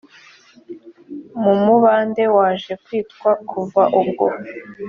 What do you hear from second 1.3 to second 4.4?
mu mubande waje kwitwa kuva ubwo